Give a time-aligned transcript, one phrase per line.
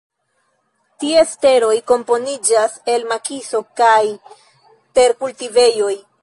[1.01, 3.99] Ties teroj komponiĝas el makiso kaj
[5.01, 5.93] terkultivejoj.